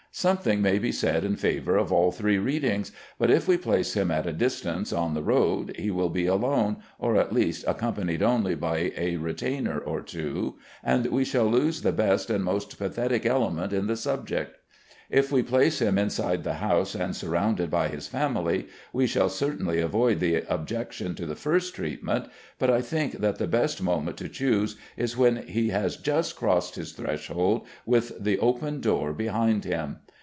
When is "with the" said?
27.85-28.39